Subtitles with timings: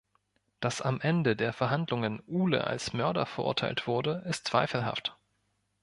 [0.61, 5.15] Dass am Ende der Verhandlungen Uhle als Mörder verurteilt wurde, ist zweifelhaft.